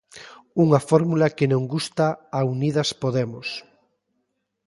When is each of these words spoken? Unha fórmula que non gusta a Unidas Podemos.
Unha 0.63 0.79
fórmula 0.89 1.33
que 1.37 1.45
non 1.53 1.63
gusta 1.73 2.07
a 2.37 2.39
Unidas 2.55 2.89
Podemos. 3.01 3.47